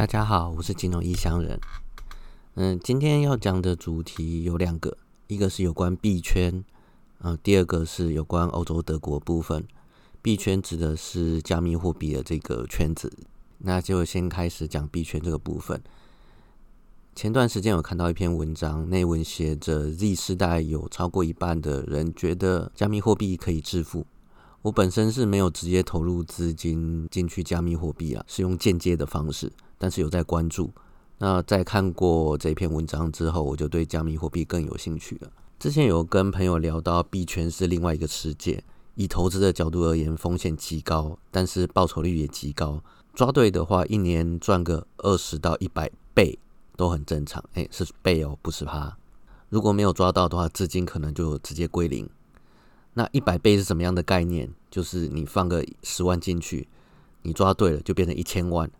[0.00, 1.60] 大家好，我是金融异乡人。
[2.54, 6.64] 嗯，今天要讲的主题有两个，一个是有关币圈，
[7.18, 9.62] 嗯，第二个是有关欧洲德国部分。
[10.22, 13.12] 币圈指的是加密货币的这个圈子，
[13.58, 15.78] 那就先开始讲币圈这个部分。
[17.14, 24.06] 前段时间有看到一篇文章，内文写着 Z 世代有超过一半的人觉得加密货币可以致富。
[24.62, 29.52] 我本身是没有直接投入资金进去加密货币啊，是用间接的方式。
[29.80, 30.70] 但是有在关注，
[31.16, 35.32] 那在看过这篇文章之后，我就对加密货币更有兴趣了。
[35.58, 38.62] 之前有跟朋友聊到，币圈是另外一个世界，
[38.94, 42.82] 以投资的角度而言，风险极高，但是报酬率也极高。
[43.14, 46.38] 抓对的话，一年赚个二十到一百倍
[46.76, 47.42] 都很正常。
[47.54, 48.98] 哎，是倍哦，不是趴。
[49.48, 52.06] 如果没有抓到的话，资金可能就直接归零。
[52.92, 54.50] 那一百倍是什么样的概念？
[54.70, 56.68] 就是你放个十万进去，
[57.22, 58.70] 你抓对了就变成一千万。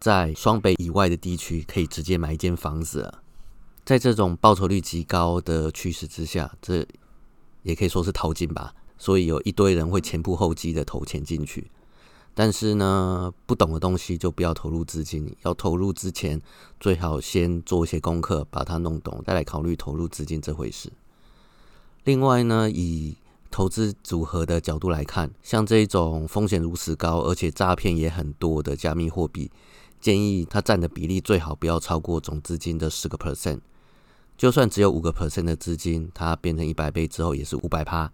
[0.00, 3.12] 在双北以外的地区，可以直接买一间房子。
[3.84, 6.86] 在这种报酬率极高的趋势之下，这
[7.62, 8.74] 也可以说是淘金吧。
[8.96, 11.70] 所以有一堆人会前仆后继的投钱进去。
[12.32, 15.36] 但是呢，不懂的东西就不要投入资金。
[15.42, 16.40] 要投入之前，
[16.78, 20.90] 最好先做一些功课，把它弄懂，再来考虑投入资金这回事。
[22.04, 23.16] 另外呢，以
[23.50, 29.50] 投资组合的角度来看，像这种风险如此高，而且诈骗也很多的加密货币。
[30.00, 33.60] 建议它占的比例最好不要超过总资金的十个 percent，
[34.38, 38.10] 就算只有五个 percent 的资金，它变成一百倍之后也是五百趴，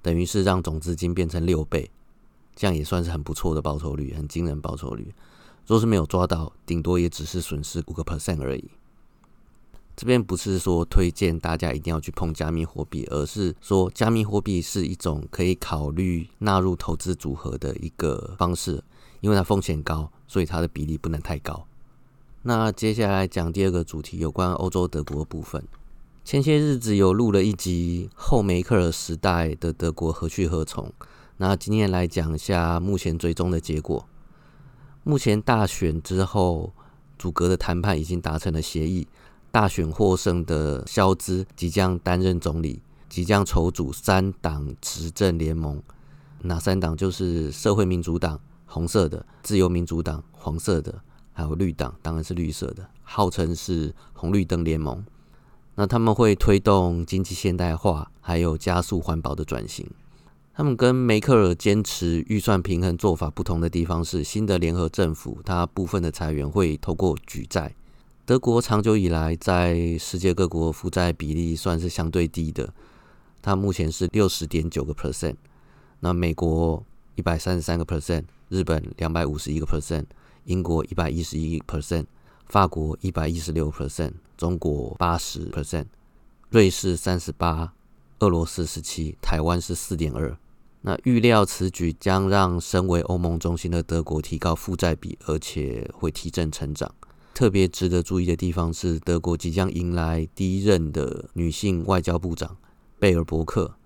[0.00, 1.90] 等于是让总资金变成六倍，
[2.56, 5.14] 这样也算是很不错的报酬率，很惊人报酬率。
[5.66, 8.70] 若是没有抓到，顶多也只是损失五个 percent 而已。
[9.94, 18.82] 这边不是说推荐大家一定要去碰加密货币，而是说加密货币是一种可以考虑纳入投资组合的一个方式，
[19.20, 20.10] 因为它风险高。
[20.26, 21.66] 所以它的比例不能太高。
[22.42, 25.60] 那接下来讲第二个主题，有关欧洲德国的部分。
[26.24, 30.92] 前些日子有录了一集后梅克尔时代的德国何去何从。
[31.38, 34.06] 那今天来讲一下目前最终的结果。
[35.02, 36.72] 目前大选之后，
[37.18, 39.08] 阻隔的谈判已经达成了协议。
[39.50, 45.82] 大选获胜的肖兹即将担任总理，即将筹组三党执政联盟。
[46.42, 46.96] 哪三党？
[46.96, 48.40] 就是社会民主党。
[48.70, 50.94] 红色的自由民主党，黄色的
[51.32, 55.04] 还有绿党，当然是绿色的，号称是红绿灯联盟。
[55.74, 59.84] 那他们会推动经济现代化，还有加速环保的转型。
[60.54, 67.74] 他们跟梅克尔坚持预算平衡做法不同的地方是，新的联合政府它部分的裁员会透过举债。
[68.24, 72.72] 德国长久以来在世界各国负债比例算是相对低的，
[73.42, 75.34] 它目前是六十点九个 percent。
[75.98, 76.84] 那美国
[77.16, 78.24] 一百三十三个 percent。
[78.50, 80.04] 日本两百五十一个 percent，
[80.44, 82.04] 英国一百一十一 percent，
[82.46, 85.86] 法国一百一十六 percent，中国八十 percent，
[86.50, 87.72] 瑞士三十八，
[88.18, 90.36] 俄罗斯十七，台湾是四点二。
[90.82, 96.92] 那预料此举将让身为欧盟中心的德国提高负债比，而且会提振成长。
[97.32, 102.56] 特别值得注意的地方是，德国即将迎来第一任的女性外交部长
[102.98, 103.76] 贝尔伯克，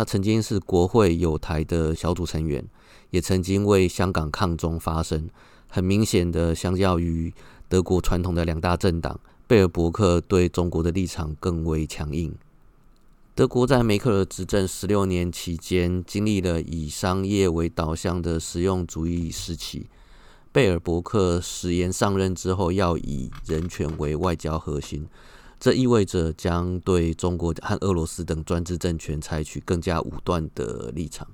[0.00, 2.64] 他曾经是国会有台的小组成员。
[3.10, 5.28] 也曾经为香港抗中发声，
[5.68, 7.34] 很明显的，相较于
[7.68, 12.34] 德国传统的两大政党，贝尔伯克对中国的立场更为强硬。
[13.34, 19.86] 德国在梅克尔执政十六年期间，经历了以商业为导向的实用主义时期。
[20.50, 25.06] 贝尔伯克誓言上任之后，要以人权为外交核心，
[25.60, 31.28] 这意味着将对中国和俄罗斯等专制政权采取更加武断的立场。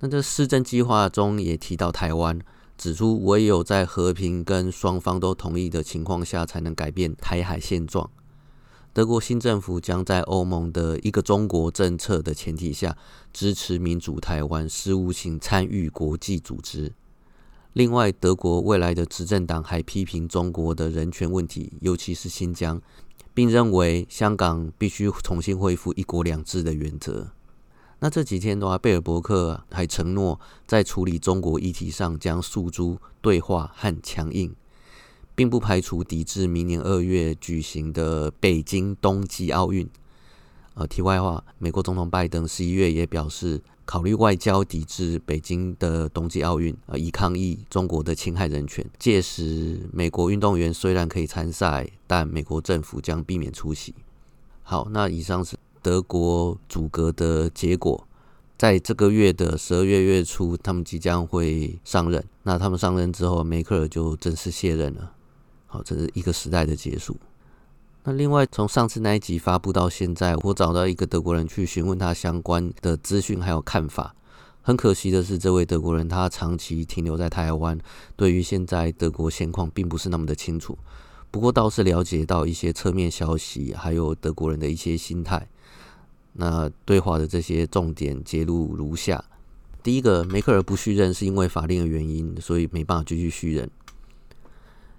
[0.00, 2.40] 那这施政计划中也提到台湾，
[2.78, 8.10] 指出唯有在和平跟双方都同意的情况下，才能改变台海现状。
[8.94, 12.96] 德国新政府将在欧盟的一个中国政策的前提下，
[13.34, 16.94] 支持民主台湾事务性参与国际组织。
[17.76, 22.80] 另外，德国未来的执政党还批评中国的人权问题，尤其是新疆，
[23.34, 27.32] 并认为香港必须重新恢复一国两制的原则。
[27.98, 34.56] 那这几天的话，贝尔伯克还承诺在处理中国议题上将诉诸对话和强硬，
[35.34, 39.86] 并不排除抵制明年二月举行的北京冬季奥运。
[40.72, 48.84] 呃，题外话，美国总统拜登十一月也表示考虑外交抵制北京的冬季奥运，呃，以抗议中国的侵害人权。
[48.98, 53.94] 届时，美国运动员虽然可以参赛，但美国政府将避免出席。
[54.62, 55.56] 好，那以上是。
[55.82, 58.08] 德国阻隔的结果，
[58.58, 62.24] 在这个月的十二月月初，他们即将会上任。
[62.42, 65.12] 那他们上任之后，梅克尔就正式卸任了。
[65.66, 67.16] 好，这是一个时代的结束。
[68.08, 74.14] 那另外，从上次那一集发布到现在，我找到一个德国人去询问他相关的资讯还有看法。
[74.62, 77.76] 很可惜的是，这位德国人他长期停留在台湾，
[78.14, 80.78] 对于现在德国现况并不是那么的清楚。
[81.32, 85.48] 不过倒是了解到一些侧面消息，还有德国人的一些心态。
[86.34, 89.24] 那对话的这些重点揭露如下：
[89.82, 93.68] 第一个，梅克尔不续任是因为法令的原因，所以没办法继续续任。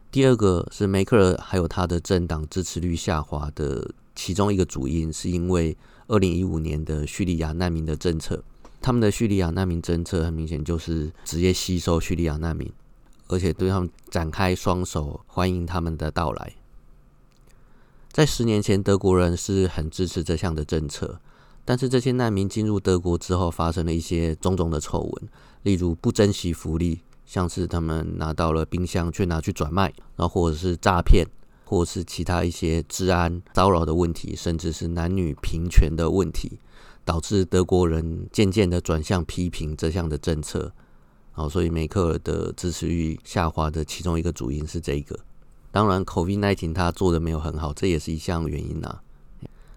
[0.09, 5.77] 第二个是梅克尔还有他的政党支持率下滑的其中一个主因，是因为
[6.07, 8.43] 二零一五年的叙利亚难民的政策。
[8.81, 12.71] 他们的叙利亚难民政策很明显就是直接吸收叙利亚难民，
[13.27, 16.53] 而且对他们展开双手欢迎他们的到来。
[18.11, 21.19] 在十年前，德国人是很支持这项的政策，
[21.65, 25.29] 但是这些难民进入德国之后，发生了一些种种的丑闻，
[25.63, 27.01] 例如不珍惜福利。
[27.27, 31.27] 像是他们拿到了冰箱却拿去转卖，然后或者是诈骗，
[31.65, 36.57] 或者是其他一些治安骚扰的问题，甚至是男女平权的问题，
[37.03, 40.73] 导致德国人渐渐的转向批评这项的政策。
[41.33, 45.19] 好，所以梅克尔的支持率下滑的其中一个主因是这一个。
[45.69, 49.01] 当然，COVID-19 他做的没有很好，这也是一项原因呐。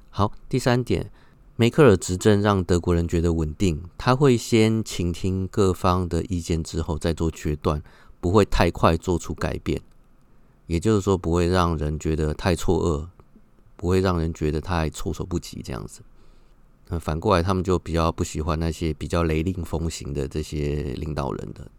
[0.09, 1.11] 好，第三点。
[1.61, 7.83] 梅克尔执政让德国人觉得稳定，他会先倾听各方的意见之后再做决断，
[8.19, 9.79] 不会太快做出改变。
[10.67, 13.09] 也就是说，不会让人觉得太错愕，
[13.77, 16.01] 不会让人觉得太措手不及这样子。
[16.89, 21.71] 那反过来，他们就比较不喜欢那些比较雷厉风行的这些领导人的。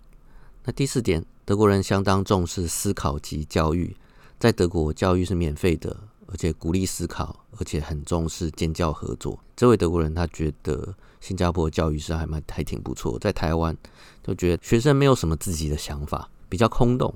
[0.63, 3.97] 那第四点，德国人相当重视思考及教育，
[4.37, 5.97] 在德国教育是免费的。
[6.31, 9.37] 而且鼓励思考，而且很重视建教合作。
[9.55, 13.77] 这位德国人他觉得新加坡教育是还蛮还挺不错，在台湾
[14.23, 17.13] 就觉得学生没有什么自己的想法，比较空洞。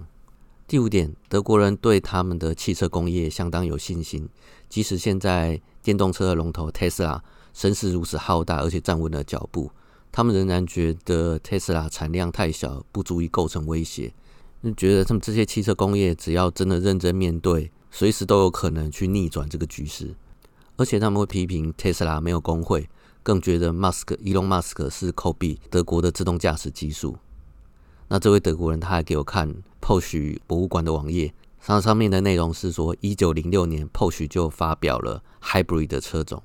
[0.68, 4.28] 第五点，德国人对他们的汽车工业相当有信心，
[4.68, 7.22] 即使现在电动车的龙头 Tesla
[7.54, 9.72] 声势如此浩大，而且站稳了脚步，
[10.12, 14.14] 他们仍然觉得 Tesla 产量太小，不足以构成威胁。
[14.64, 17.72] 就觉得他们这些汽车工业只要真的认真面对。
[17.98, 20.14] 随时都有可能去逆转这个局势，
[20.76, 22.90] 而且他们会批评特斯拉没有工会，
[23.24, 27.16] 更觉得 Musk 伊隆马斯克是 copy 德国的自动驾驶技术。
[28.10, 29.48] 那这位德国人他还给我看
[29.80, 36.44] p o s h 博物馆的网页，上上面的内容是说，一九零六年 p o s h 就发表了 Hybrid 的车种，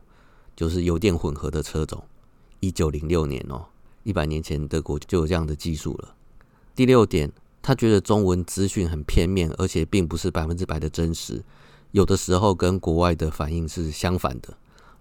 [0.54, 2.04] 就是油电混合的车种。
[2.60, 3.66] 一九零六年哦，
[4.04, 6.14] 一百年前德国就有这样的技术了。
[6.76, 7.32] 第六点。
[7.62, 11.42] 他觉得中文资讯很片面，而且并不是百分之百的真实，
[11.92, 14.56] 有的时候跟国外的反应是相反的。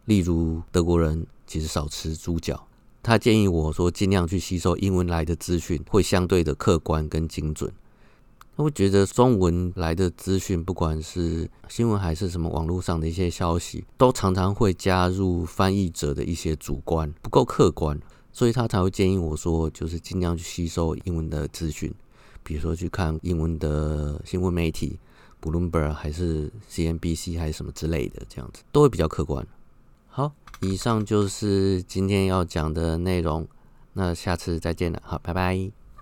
[0.05, 2.67] 例如，德国人其实少吃猪脚，
[3.01, 7.71] 他建议我说尽量去吸收英文来的资讯，会相对的客观跟精准。
[8.57, 17.97] 他会觉得中文来的资讯，不管是新闻还是什么网络上的一些消息，都常常会加入翻译者的一些主观，不够客观，
[18.33, 21.93] 所以他才会建议我说，就是尽量去吸收英文的资讯。
[22.43, 24.99] 比如说去看英文的新闻媒体
[25.41, 29.45] ，Bloomberg 还是 CNBC 还是什么之类的，这样子都会比较客观。
[30.07, 30.31] 好，
[30.61, 33.47] 以上就是今天要讲的内容，
[33.93, 35.78] 那下次再见了，好，拜拜。